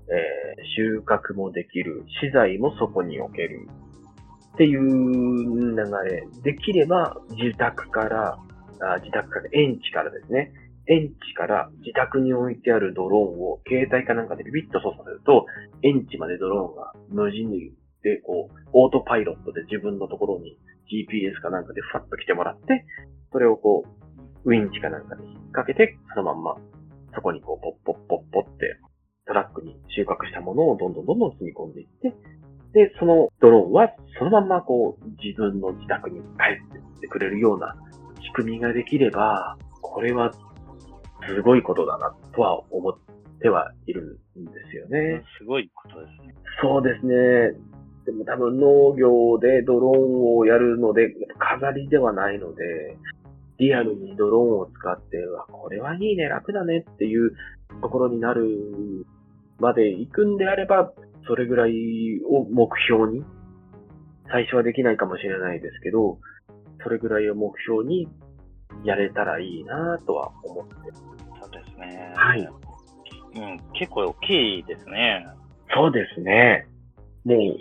[0.09, 3.67] えー、収穫もできる、資材もそこに置ける
[4.53, 5.75] っていう流
[6.09, 6.27] れ。
[6.43, 8.37] できれば自宅から
[8.81, 10.51] あ自宅から、園地からですね、
[10.91, 15.45] 園地から自宅に置いてあるドローンを携帯かなんかでビビッと操作すると、
[15.83, 17.49] 園地までドローンが無人
[18.03, 20.59] で、こう、オートパイロットで自分のところに
[20.91, 22.85] GPS かなんかでファッと来てもらって、
[23.31, 26.55] それをこう、ウィンチかなんかに引っ掛けて、そのまんま、
[27.15, 28.77] そこにこう、ポッポッポッポって、
[29.25, 32.13] トラックに収穫したものをどんどんどんどん積み込んでいって、
[32.73, 36.25] で、そのドローンはそのまんまこう、自分の自宅に帰
[36.97, 37.75] ってくれるような
[38.23, 40.31] 仕組みができれば、これは
[41.27, 42.95] すごいことだなとは思っ
[43.41, 45.23] てはいるんですよね。
[45.39, 46.35] すごいことですね。
[46.61, 47.13] そうですね。
[48.05, 52.97] でも多分農業でドローンをやるので、飾りではないので、
[53.59, 57.31] リアルにドローンを使って、うわ、これはいいね、楽だねっていう
[57.81, 58.47] ところになる
[59.59, 60.91] まで行くんであれば、
[61.27, 61.71] それぐらい
[62.25, 63.23] を目標に、
[64.31, 66.17] 最初はできないかもしれないですけど、
[66.83, 68.07] それぐらいを目標に
[68.83, 70.73] やれたらいいなとは思って。
[71.41, 72.13] そうですね。
[72.15, 72.49] はい。
[73.33, 75.25] うん、結構大きいですね。
[75.73, 76.67] そうですね。
[77.23, 77.57] もう、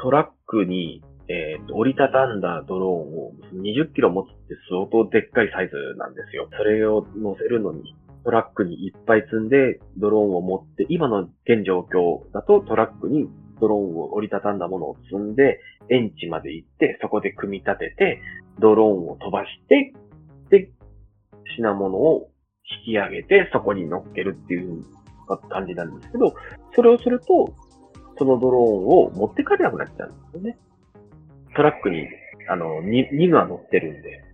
[0.00, 6.48] トラックに、えーと折りたたんだドローンを20キロ持つって相当でっかいサイズなんですよ。
[6.56, 7.94] それを乗せるのに、
[8.24, 13.28] トラックにいっぱい積んでドローンを持って、今の現状況だとトラックに
[13.60, 18.20] ドローンを折りたたんだものを積んで、園地まで行って、そこで組み立てて、
[18.58, 19.92] ドローンを飛ばして、
[20.52, 20.70] で、
[21.56, 22.28] 品物を
[22.86, 24.84] 引き上げて、そこに乗っけるっていう
[25.48, 26.34] 感じなんですけど、
[26.76, 27.54] それをすると、
[28.18, 30.58] そのドローンを持って帰れなくなっちゃうんですよね。
[31.56, 32.06] トラックに、
[32.48, 34.24] あの、に、2が乗ってるんで、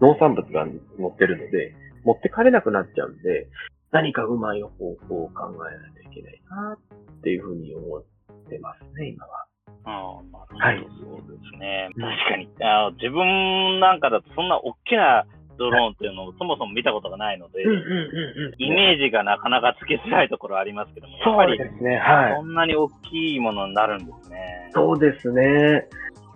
[0.00, 0.66] 農産物が
[0.98, 3.48] 乗ってるので、持って帰れなくなっちゃうんで、
[3.92, 4.68] 何かうまい方
[5.08, 8.04] 法を考えないといけないなっていうふうに思っ
[8.48, 9.46] てますね、今は。
[9.84, 10.58] ああ、なるほど。
[10.58, 11.88] はいそうですね。
[11.96, 12.48] うん確かに。
[12.60, 15.24] あ自分なんかだとそんな大きな
[15.58, 18.62] ドローンっていうのをそもそも見たことがないので、うんうんうんうん。
[18.62, 22.34] イメージがなかなかつけづらいところありますけども、やっぱりそうですね、はい。
[22.36, 24.70] そんなに大きいものになるんですね。
[24.72, 25.88] そうですね。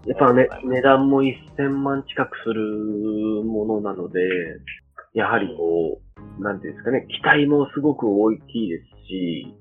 [0.06, 4.20] やっぱね値段も1000万近くするものなので、
[5.14, 6.00] やはりこ
[6.38, 9.54] う、なんていうんですかね、期待もすごく大きいですし、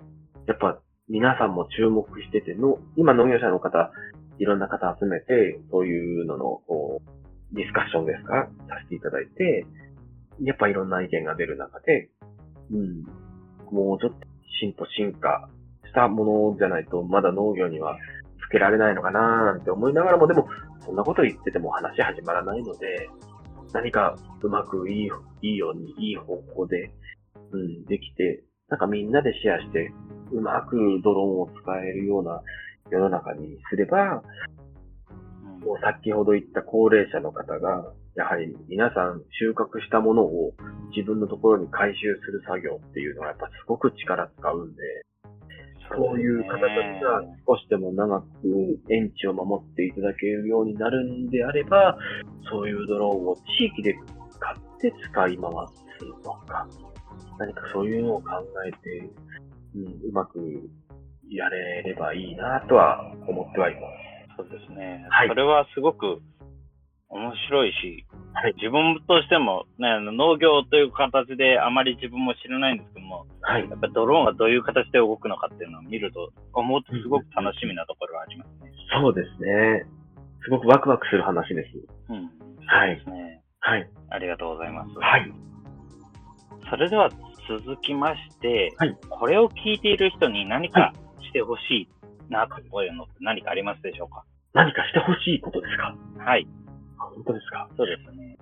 [0.48, 3.92] やっぱ皆さんも注目してての、今農業者の方、
[4.38, 8.48] いろんな方集めて、そういうのの、こう、ディスカッションですか？
[8.68, 9.66] させていただいて、
[10.42, 12.10] やっぱいろんな意見が出る中で、
[12.72, 13.04] うん、
[13.72, 14.18] もうちょっと
[14.62, 15.50] 進歩進化
[15.86, 17.98] したものじゃないと、まだ農業には
[18.46, 20.48] つけられないのかなーなんて思いながらも、でも、
[20.86, 23.10] そんなこと言ってても話始まらないので、
[23.74, 25.10] 何かうまくいい、
[25.42, 26.92] いいように、いい方向で、
[27.52, 29.92] うん、できて、なんかみんなでシェアして、
[30.32, 32.42] うまくドローンを使えるような
[32.92, 34.24] 世の中にすれば、
[35.64, 40.54] もう先ほど言った高齢者の方が、やはり皆さん収穫したものを
[40.96, 44.82] 自分のところに回収する作業っていうのはやっぱすごく力使うんで、
[45.96, 48.26] そういう方たちが少しでも長く
[48.90, 51.98] 園地を守っていただけるようになるんであれば、
[52.50, 53.94] そういうドローンを地域で
[54.40, 56.68] 買って使い回すのか、
[57.38, 58.30] 何かそういうのを考
[58.68, 59.10] えて、
[59.76, 60.40] うん、うまく
[61.30, 64.19] やれればいいなとは思ってはいます。
[64.40, 65.06] そうですね。
[65.12, 66.22] はいそれはすごく
[67.10, 73.68] 面白いし、はい自分としても、ね、農業という形であまり自分も知らないんですけども、はい。
[73.68, 78.72] やっぱりドローンがどういう形で動くのかっていうのを見ると、思うとすごく楽しみなところはありますね。
[79.02, 79.86] そうですね。
[80.44, 81.70] すごくワクワクする話です。
[82.10, 82.30] うん。
[82.66, 83.42] はいそうですね。
[83.60, 83.90] はい。
[84.12, 84.94] ありがとうございます。
[85.00, 85.34] はい。
[86.70, 87.10] それでは
[87.50, 91.90] 続きまして、はいこれを聞いている人に何かしてほしい
[92.30, 94.24] なというのって何かありますでしょうか？
[94.54, 95.96] 何かしてほしいことですか？
[96.24, 96.48] はい。
[96.98, 97.70] あ本当ですか？
[97.78, 98.38] そうですね。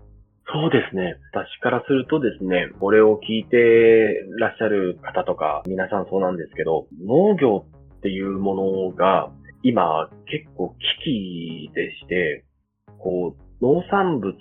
[0.50, 1.16] そうですね。
[1.34, 7.66] 私からするとですね、これを聞いてらっしゃる方とか、皆さんそうなんですけど、農業
[7.98, 9.30] っていうものが、
[9.64, 10.74] 今結構
[11.04, 12.46] 危機でして、
[12.98, 14.34] こう、農産物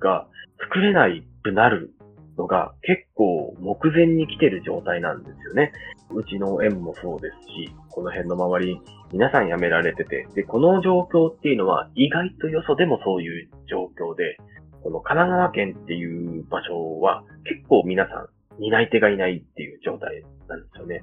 [0.00, 0.26] が
[0.68, 1.94] 作れないくなる
[2.36, 5.72] のが結構目前に来てる状態なんですよね。
[6.14, 8.80] うちの園もそうですし、この辺の周り、
[9.12, 14.36] 皆さん辞められてて、で、この状況っていうのは意外とよそでもそういう状況で、
[14.82, 21.02] この神奈川県っていう場所は結構皆さん担い手がいないっていう状態なんですよね。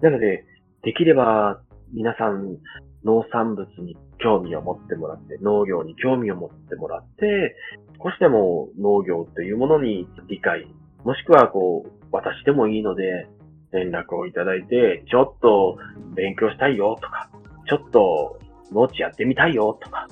[0.00, 0.44] なので、
[0.82, 1.60] できれば
[1.92, 2.56] 皆さん
[3.04, 7.54] 農産物に興味を持ってもらって、農業に興味を持ってもらって、
[8.02, 10.66] 少しでも農業というものに理解、
[11.04, 13.28] もしくはこう、私でもいいので
[13.72, 15.78] 連絡をいただいて、ちょっと
[16.14, 17.28] 勉強したいよとか、
[17.68, 18.38] ちょっと
[18.72, 20.08] 農地やってみたいよとか、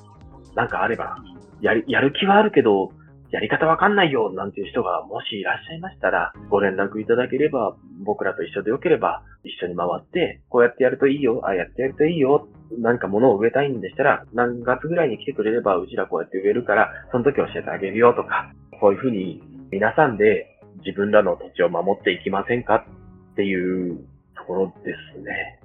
[0.54, 1.16] なんかあれば、
[1.60, 2.90] やる、やる気はあるけど、
[3.30, 20.46] やり方わかんないよなんていう人がもしいらっしゃいましたら、ご連絡いただければ、僕らと一緒でよければ、一緒に回って、こうやってやるといいよ、ああやってやるといいよ、なんか物を植えたいんでしたら、何月ぐらいに来てくれれば、うちらこうやって植えるから、その時教えてあげるよとか、こういうふうに皆さんで
[20.84, 22.86] 自分らの土地を守っていきませんか？
[23.32, 23.98] っていう
[24.36, 25.60] ところですね。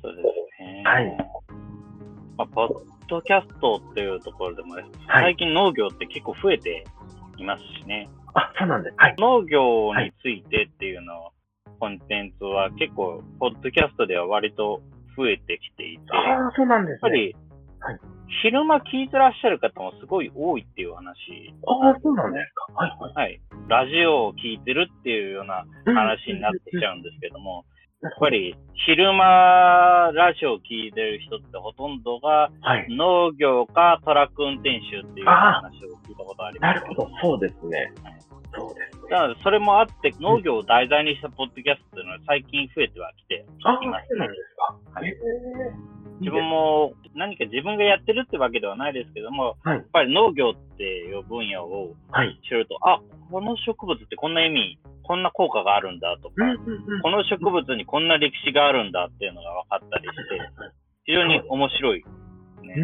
[0.00, 0.82] そうですね。
[0.84, 1.16] はい。
[2.36, 2.68] まあ、
[3.08, 4.76] ドキャストっていうところでも、
[5.08, 6.84] 最近農業って結構増えて
[7.36, 8.08] いますしね。
[8.34, 8.94] あ、そうなんです。
[8.98, 9.14] はい。
[9.18, 11.32] 農業についてっていうの、
[11.80, 14.82] コンテンツは結構、ポッドキャストでは割と
[15.16, 16.98] 増えてきていて、やっああ、そうなんですね。
[17.00, 17.36] ぱり
[17.80, 18.00] はい、
[18.42, 21.08] 昼間聞いてらっしゃる方もすごい多いっていう話。
[21.66, 22.72] ああ、そうなんですか。
[22.74, 23.14] はいはい。
[23.14, 23.40] はい。
[23.68, 27.64] ラジオを聞いてるっていうような話になってきちゃうんですけども、
[28.00, 28.54] やっぱり
[28.86, 32.86] 昼間ラジオを聞いてる人ってほとんどがはい。
[32.88, 36.80] 農業かトラック運転手っていう話を聞いたことあります。
[36.80, 37.92] なるほど、そうですね。
[38.54, 39.02] そうですね。
[39.10, 45.00] だからそれもあって農業を題材にしたポッドキャストっていうのは最近増えてはきてああ、いますそうなんですか。
[45.00, 52.38] はいへえ自分も何か自分がやってるってわけではないですけども、はいやっぱり農業っていう分野をはい。
[52.48, 53.00] 知ると、あ、
[53.30, 56.34] この植物ってこんな意味、こんな効果があるんだとか、
[57.02, 60.40] この植物にこんな歴史があるんだっていうのが分かったりして、
[61.04, 62.04] 非常に面白い、
[62.62, 62.74] ね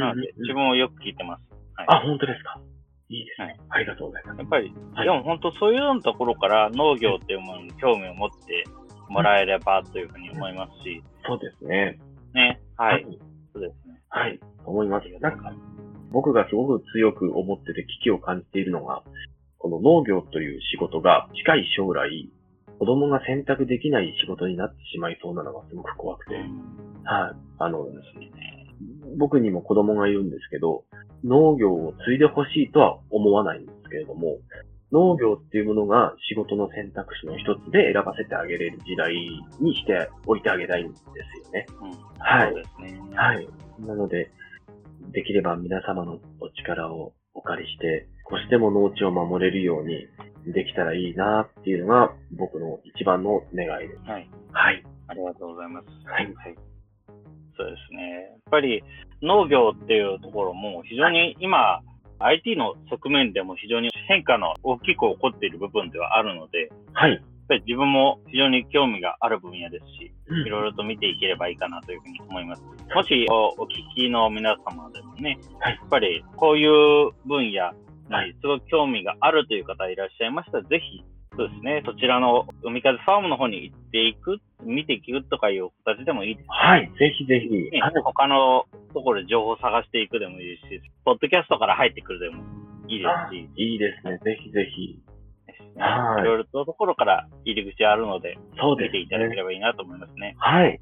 [0.00, 1.42] なので、自分をよく聞いてます。
[1.86, 2.60] あ、本当ですか？
[3.10, 3.60] いいですはいね。
[3.70, 4.38] ありがとうございます。
[4.38, 8.64] やっぱり、はいでも本当そういうようなところから農業っていうものに興味を持って
[9.08, 11.98] もらえればというふうに思いますし、そうですね。
[12.34, 13.04] ね、はい、
[13.52, 14.00] そうですね。
[14.08, 14.38] はい。
[14.64, 15.06] 思います。
[15.20, 15.52] なんか、
[16.12, 19.02] 僕がすごく強く思ってて危機を感じているのが、
[19.58, 22.30] この農業という仕事が近い将来、
[22.78, 26.34] 子供が選択できない仕事になってしまいそうなのがすごく怖くて。
[26.36, 26.44] はい。
[27.58, 27.88] あの、
[29.18, 30.84] 僕にも子供がいるんですけど、
[31.24, 34.38] 農業を継いでほしいとは思わないんですけれども、
[34.92, 39.12] 農業っていうものが仕事の選択肢の一つで選ばせてあげれる時代
[39.60, 41.66] にしておいてあげたいんですよね。
[41.80, 43.00] うん、はいそうですね。
[43.14, 43.48] はい。
[43.80, 44.30] なので、
[45.12, 50.06] できれば皆様のお力をお借りして、少しでも農地を守れるように
[50.52, 54.00] できたらいいなっていうのが僕の一番の願いです。
[54.10, 54.30] はい。
[54.52, 54.84] はい。
[55.08, 55.86] ありがとうございます。
[56.06, 56.34] はい
[57.58, 58.30] そうですね。
[58.30, 58.84] やっぱり
[59.20, 61.82] 農業っていうところも非常に今、
[62.20, 67.12] IT の側面でも非常に変化の大きく起こっている部分ではあるので、はい。
[67.12, 72.62] やっぱり自分も非常に興味がある分野ですし、うんいろいろと見ていければいいかなというふうに思います。
[72.94, 77.72] もしおお聞きの皆様でもね、はいやっぱりこういう分野
[78.10, 81.04] はいにすごく興味があるという方いらっしゃいましたら、ぜひ、
[81.36, 86.90] そうですね、そちらの海風ファームの方に行っていく、見ていくとかいう形でもいいですはい。
[86.98, 87.48] ぜひぜひ。
[87.48, 87.92] ねはい。
[88.02, 90.62] 他のところで情報を探していくでもいいし、
[91.04, 92.42] ポッドキャストから入ってくるでも
[92.88, 94.18] いいですし、いいですね。
[94.24, 94.98] ぜひぜひ。
[95.76, 98.98] はいいろいろとところから入り口あるので、そうですね。
[98.98, 100.34] 見ていただければいいなと思いますね。
[100.38, 100.80] はい。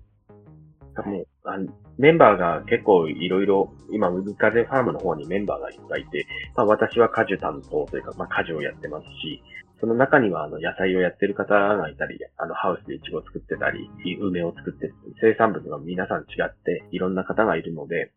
[1.05, 9.43] もうあのメンバーが結構いろいろ、今、海風ファームの方にメンバーがいっぱいいて、まあ私は果樹担当というか、まあ果樹をやってますし、
[9.81, 13.91] その中にはあの野菜をやってる方がいたり、あのハウスでイチゴを作ってたり、
[14.21, 18.13] 梅を作ってる生産物が皆さん違っていろんな方がいるので、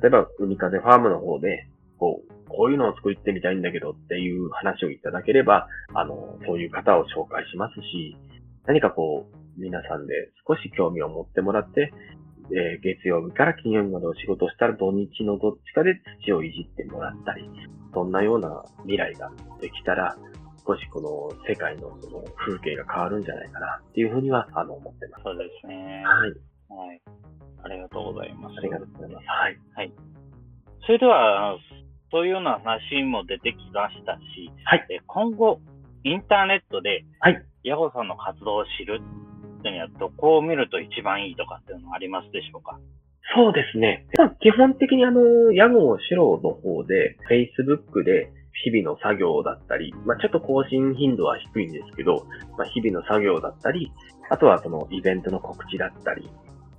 [0.00, 1.66] 例えば海風ファームの方で、
[1.98, 8.16] こう、こういうのを作ってみたいんだけどっていう話をいただければ、あの、そういう方を紹介しますし、
[8.66, 10.14] 何かこう、皆さんで
[10.46, 11.92] 少し興味を持ってもらって、
[12.50, 17.48] えー月曜日から金曜日までお仕事をしたら土日のどっちかで土をいじってもらったり、
[17.94, 20.16] そんなような未来ができたら、
[20.66, 25.24] 少しこの世界のその風景が変わるんじゃないかなっていうふうには、あの、思ってます。
[25.24, 26.02] そうですね。
[26.04, 26.88] はい。
[26.88, 27.02] はい。
[27.64, 28.58] ありがとうございます。
[28.58, 29.26] ありがとうございます。
[29.26, 29.92] はい。
[30.84, 31.56] それでは、
[32.12, 34.86] そういうような話も出てきましたし、はい。
[34.90, 35.60] え今後、
[36.04, 37.42] インターネットで、はい。
[37.64, 39.00] ヤゴさんの活動を知る
[39.60, 42.78] っていうには、どこを見ると一番いいとかっていうのはありますでしょうか？
[43.34, 44.06] そうですね。
[44.18, 48.30] まあ、基本的にあの、屋号白の方で、Facebook で
[48.64, 52.26] 日々の作業だったり、まあ、ちょっと更新頻度は低いんですけど、
[52.58, 53.90] まあ、日々の作業だったり、
[54.28, 56.28] あとはそのイベントの告知だったり、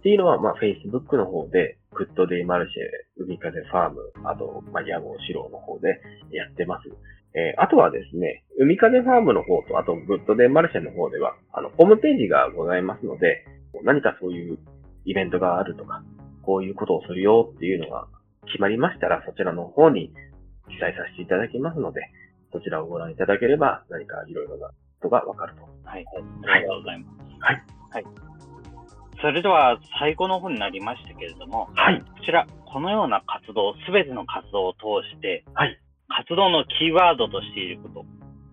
[0.04, 6.02] っていうのは、まあ、Facebook の方で、グッドデイマルシェ、海風ファーム、あと、まあ、屋号白の方で
[6.36, 6.89] やってます。
[7.36, 13.46] えーあとはですね、海風ファームの方と、あと、グッドデイマルシェの方では、あの、ホームページがございますので、
[13.84, 14.60] 何かそういう
[15.06, 16.04] イベントがあるとか、
[16.44, 18.08] こういうことをするよっていうのが
[18.48, 20.12] 決まりましたら、そちらの方に
[20.68, 22.02] 記載させていただきますので、
[22.52, 25.62] そちらをご覧いただければ、何かいろいろなことがわかると。
[25.88, 26.06] はい。
[26.44, 27.24] ありがとうございます。
[27.39, 27.63] はい。
[27.89, 28.33] はい。
[29.24, 32.02] それでは、最後の方になりましたけれども、はい。
[32.02, 38.06] こちら、このような活動、すべての活動を通して、はい活動のキーワードとしていること、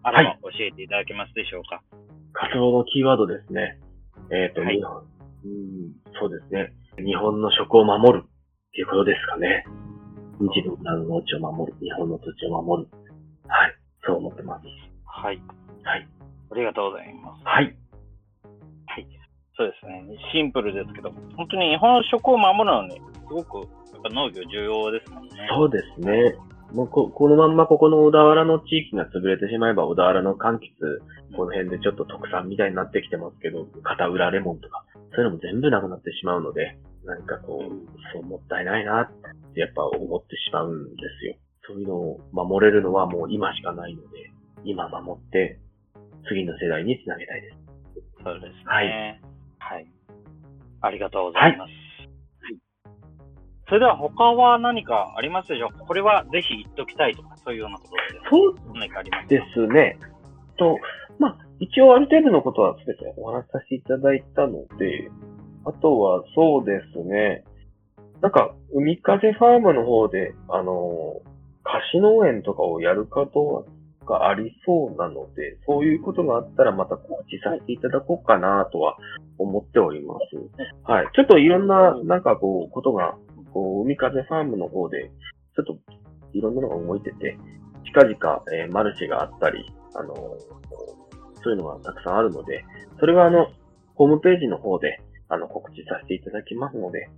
[0.03, 1.83] あれば教えていただけますでしょうか？
[2.33, 3.77] 活動のキーワードですね。
[4.31, 6.73] えっ、と、はい日本、うん、そうですね。
[7.05, 9.67] 日本の食を守るっていうことですかね。
[10.41, 11.77] 自分の農地を守る。
[11.83, 12.89] 日本の土地を守る。
[13.49, 13.75] はい。
[14.07, 14.65] そう思ってます。
[15.05, 15.43] はい。
[15.83, 16.09] はい。
[16.53, 17.43] ありがとうございます。
[17.45, 17.77] はい。
[19.61, 20.17] そうですね。
[20.33, 25.37] シンプルですけど、本当に日本の食を守るのに、すごくやっぱ農業重要ですもんね。
[25.53, 26.35] そうですね。
[26.73, 31.03] もうここのまんまここの小田原の地域が潰れてしまえば小田原の柑橘、
[31.37, 34.83] この辺でちょっと特産みたいになってきてますけど、片浦レモンとか、
[35.13, 37.69] そういうのも全部なくなってしまうので、何かこう、
[38.15, 39.11] そうもったいないなっ
[39.53, 41.35] てやっぱ思ってしまうんですよ。
[41.69, 44.09] そういうのを守れるのはもう今しかないので、
[44.65, 45.59] 今守って
[46.29, 47.57] 次の世代につなげたいです。
[48.25, 48.53] そうですね。
[48.65, 49.21] はい。
[49.61, 49.87] はい。
[50.81, 51.69] ありがとうございます。
[51.69, 51.71] はい。
[53.69, 55.85] それでは他は何かありますでしょうか？
[55.85, 57.97] これはぜひ言っときたいとか、そういうようなことで
[58.29, 59.29] そう何かありますか？
[59.29, 59.99] ですね。
[60.59, 60.77] と、
[61.19, 65.11] まあ、一応ある程度のことは全てお話しさせていただいたので、
[65.65, 67.45] あとはそうですね。
[68.21, 71.23] なんか、海風ファームの方で、あの、
[71.63, 73.67] 貸し農園とかをやること
[74.11, 78.97] がありそうなので、そういうことがあったらまた告知させていただこうかなとは
[79.39, 80.91] 思っております。
[80.91, 81.07] はい。
[81.15, 83.15] ちょっといろんな、なんかこう、ことが、
[83.53, 85.11] こう、海風ファームの方で、
[85.57, 85.79] ちょっと
[86.33, 87.39] いろんなのが動いてて、
[87.85, 90.15] 近々、えーマルシェがあったり、あの
[91.43, 92.65] そういうのがたくさんあるので、
[92.99, 93.49] それはあの、
[93.95, 97.09] ホームページの方で、あの、告知させていただきますので、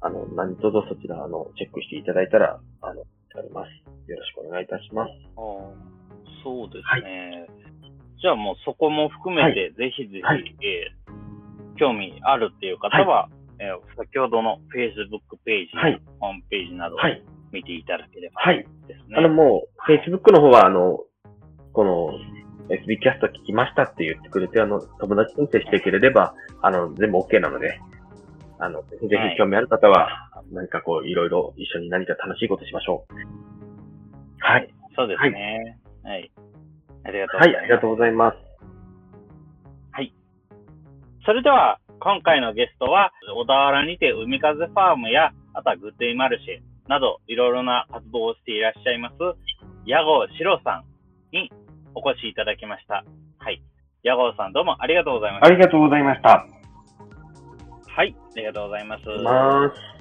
[0.00, 3.02] あの、何卒そちら、あの、チェックしていただいたら、あの、
[3.36, 4.10] あります。
[4.10, 5.10] よろしくお願いいたします。
[6.44, 7.46] そうですね。
[8.20, 11.14] じゃあもうそこも含めて、ぜひぜひ、はいえー
[11.76, 13.28] 興味あるっていう方は、
[13.58, 16.96] えー先ほどの Facebook ページ、はいホームページなど。
[17.54, 18.66] 見ていただければはい。
[18.88, 19.16] ですね。
[19.16, 20.98] あの、もう、Facebook の方は、あの、
[21.72, 22.10] この、
[22.68, 27.78] SB キャスト聞きましたって言ってくれて、あの、友達と接してくれれば、あの、全部 OK なので、
[28.58, 30.08] あの、ぜひぜひ興味ある方は、
[30.50, 33.14] 何かこう、いろいろ一緒に何か楽しいことしましょう。
[34.40, 34.74] はい。
[34.96, 35.78] そうですね。
[36.04, 36.30] はい。
[37.04, 37.58] ありがとうごはい、ざいます。
[37.58, 38.54] ありがとうございます。
[41.24, 49.14] それでは、今回のゲストは、小田原にて海風ファームや、あとはグッデイマルシェなど、いろいろな活動をしていらっしゃいます、
[49.86, 50.84] 矢郷史郎さん
[51.34, 51.50] に
[51.94, 53.06] お越しいただきました。
[53.38, 53.62] はい。
[54.02, 55.46] 矢郷さんどうもありがとうございました。
[55.46, 56.46] ありがとうございました。
[57.88, 58.14] はい。
[58.14, 59.08] ありがとうございます。
[59.08, 59.93] ます。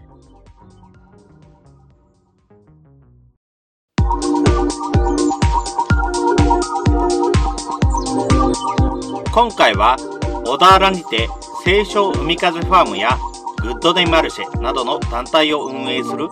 [9.34, 9.98] 今回は
[10.46, 11.28] 小田原にて
[11.64, 13.18] 清少海風ファームや
[13.62, 16.28] グッドデイマルシェなどの団体を運営する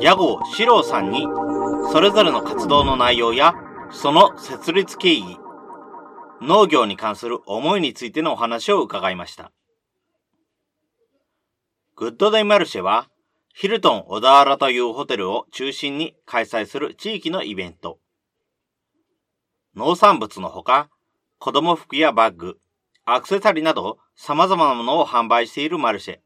[0.00, 1.26] 屋号史郎さんに
[1.92, 3.54] それぞれの活動の内容や
[3.90, 5.38] その設立経緯
[6.42, 9.52] 農業に関する思いについてのお話を伺いました。
[11.96, 13.08] グッドデイマルシェは
[13.54, 18.00] ヒルトン小田原というホテルを中心に開催する地域のイベント。
[19.76, 20.88] 農産物のほか
[21.38, 22.58] 子供服やバッグ、
[23.04, 26.18] アクセサリーなど様々なものを販売しているマルシェ。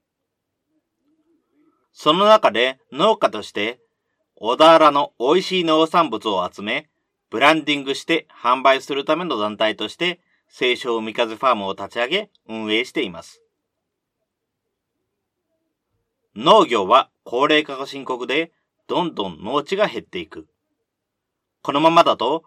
[1.92, 3.80] その中で農家として
[4.40, 6.88] 小田原の美味しい農産物を集め、
[7.28, 13.42] ブランディングして販売するための団体として、清少海風ファームを立ち上げ運営しています。
[16.36, 18.52] 農業は高齢化が深刻で、
[18.86, 20.46] どんどん農地が減っていく。
[21.62, 22.44] このままだと、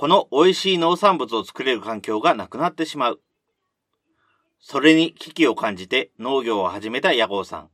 [0.00, 3.20] この美味しい農産物を作れる環境がなくなってしまう。
[4.58, 7.70] それに危機を感じて農業を始めた屋号さん。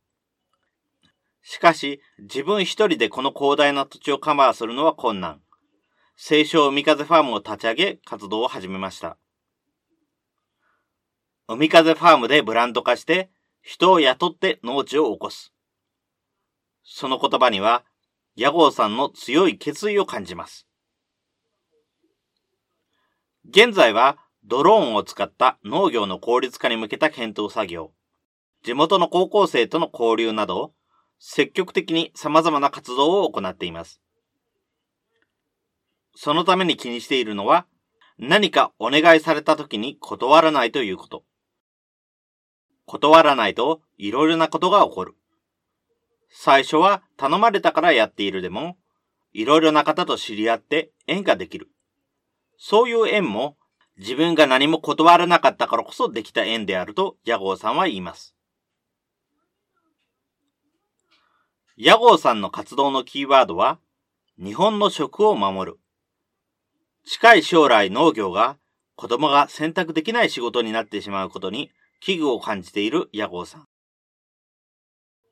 [1.44, 5.40] しかし、自分一人でこの広大な土地をカバーするのは困難。
[6.16, 9.16] 清少海風ファームを立ち上げ活動を始めました。
[11.46, 13.30] 海風ファームでブランド化して
[13.62, 15.52] 人を雇って農地を起こす。
[16.82, 17.84] その言葉には、
[18.34, 20.65] 屋号さんの強い決意を感じます。
[23.48, 27.92] 現在はドローンを使った農業の効率化に向けた検討作業、
[28.64, 30.72] 地元の高校生との交流など、
[31.18, 34.00] 積極的に様々な活動を行っています。
[36.16, 37.66] そのために気にしているのは、
[38.18, 41.22] 何かお願いされた時に断らないということ。
[42.86, 45.14] 断らないといろいろなことが起こる。
[46.28, 48.76] 最初は頼まれたからやっているでも、
[49.32, 51.70] いろいろな方と知り合って縁ができる。
[52.68, 53.56] そういう縁も
[53.96, 58.34] 自分が何も断らなかったからこそできた縁であるとヤゴーさんは言います。
[61.76, 63.78] ヤゴーさんの活動のキーワードは
[64.36, 65.78] 日本の食を守る。
[67.04, 68.56] 近い将来農業が
[68.96, 73.68] 子供が選択できない仕事になってしまうことに危惧を感じているヤゴーさん。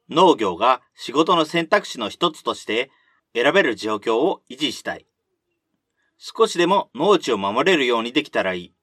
[0.09, 2.93] 農業が仕事の選択肢の一つとして
[3.35, 5.09] 選べる状況を維持したい。
[6.18, 8.74] 少しでも農地を守れるようにできたらいい。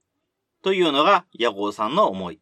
[0.61, 2.39] というのがヤゴーさんの思い。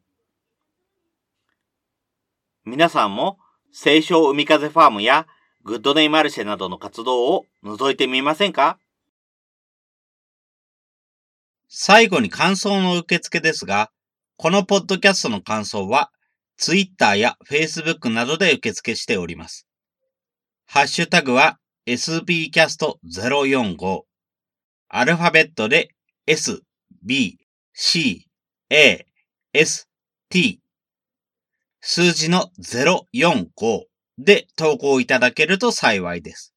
[2.65, 3.39] 皆さんも、
[3.71, 5.27] 清少海風ファームや
[5.63, 8.77] グッドネイマルシェなどの活動を覗いてみませんか？
[11.67, 13.91] 最後に感想の受付ですが、
[14.37, 16.11] このポッドキャストの感想は、
[16.57, 19.67] Twitter や Facebook などで受付しております。
[20.65, 24.01] ハッシュタグは sbcast045
[24.89, 25.89] アルファベットで
[26.25, 26.61] s,
[27.03, 27.37] b,
[27.73, 28.27] c,
[28.71, 29.05] a,
[29.53, 29.87] s,
[30.29, 30.59] t
[31.79, 33.83] 数字の045
[34.17, 36.53] で投稿いただけると幸いです。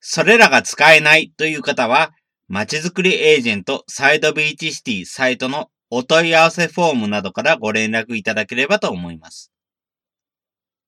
[0.00, 2.12] それらが使えないという方は、
[2.48, 9.52] まちづくりエージェントサイドビーチシティサイトのお問い合わせフォームなどからご連絡いただければと思います。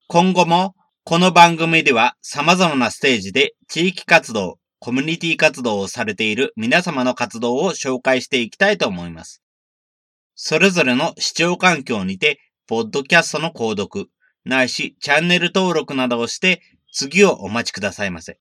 [0.07, 0.75] 今後も
[1.05, 9.43] この番組では様々なステージで地域活動、コミュニティ活動をされている皆様の活動を紹介していきたいと思います。
[10.35, 14.11] それぞれの視聴環境にて、ポッドキャストの購読、
[14.45, 16.61] ないしチャンネル登録などをして
[16.93, 18.39] 次をお待ちくださいませ。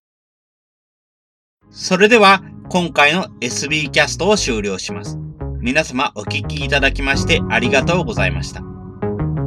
[1.71, 5.17] それでは今回の SB キャストを終了します。
[5.61, 8.59] 皆様お聞きいただきましてありがとうございました。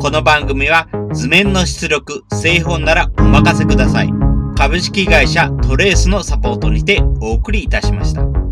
[0.01, 4.25] この番組は図面の出力、製本ならお任せください。
[4.57, 8.45] 株式会社トレースのサポートにてお送りいたしました。